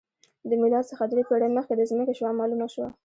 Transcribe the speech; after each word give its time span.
د 0.49 0.51
میلاد 0.61 0.85
څخه 0.91 1.03
درې 1.11 1.21
پېړۍ 1.27 1.49
مخکې 1.57 1.73
د 1.75 1.81
ځمکې 1.89 2.13
شعاع 2.19 2.35
معلومه 2.39 2.67
شوه 2.73 2.89